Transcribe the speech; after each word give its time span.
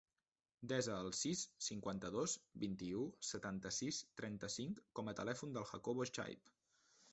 Desa 0.69 0.93
el 1.01 1.11
sis, 1.17 1.43
cinquanta-dos, 1.65 2.33
vint-i-u, 2.65 3.03
setanta-sis, 3.33 4.01
trenta-cinc 4.23 4.83
com 5.01 5.15
a 5.15 5.19
telèfon 5.23 5.57
del 5.59 5.71
Jacobo 5.75 6.11
Chaib. 6.15 6.55